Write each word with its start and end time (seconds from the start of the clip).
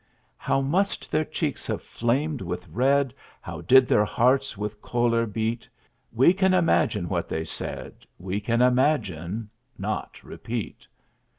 How 0.37 0.61
must 0.61 1.11
their 1.11 1.23
cheeks 1.23 1.67
have 1.67 1.83
flamed 1.83 2.41
with 2.41 2.67
red 2.69 3.13
How 3.39 3.61
did 3.61 3.85
their 3.87 4.03
hearts 4.03 4.57
with 4.57 4.81
choler 4.81 5.27
beat! 5.27 5.69
We 6.11 6.33
can 6.33 6.55
imagine 6.55 7.07
what 7.07 7.29
they 7.29 7.45
said 7.45 7.93
We 8.17 8.39
can 8.39 8.63
imagine, 8.63 9.51
not 9.77 10.23
repeat! 10.23 10.87